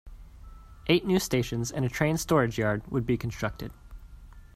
[0.87, 3.71] Eight new stations and a train storage yard would be constructed.